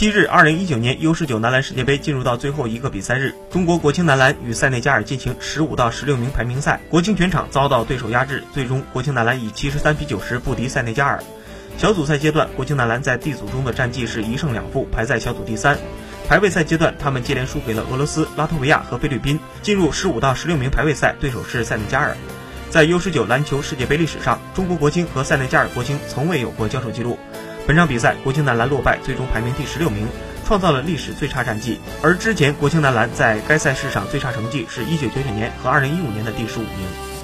[0.00, 11.22] 七日，二零一九年 U 十九男篮世界杯进入到最后一个比赛日，中国国青男篮与塞内加尔进行十五到十六名排名赛，国青全场遭到对手压制，最终国青男篮以七十三比九十不敌塞内加尔。
[11.76, 15.76] 小组赛阶段，国青男篮在 D 组中的战绩是一胜两负，排在小组第三。
[16.26, 22.16] 排位赛阶段，他们接连输给了俄罗斯、拉脱维亚和菲律宾，进入十五到十六名排位赛，对手是塞内加尔。
[22.70, 27.18] 在 U 十九篮球世界杯历史上，中国国青和塞内加尔国青从未有过交手记录。
[27.70, 30.04] 本场比赛，国青男篮落败，最终排名第十六名，
[30.44, 31.78] 创造了历史最差战绩。
[32.02, 37.19] 而之前国青男篮在该赛事上最差成绩是一九九九年和二零一五年的第十五名。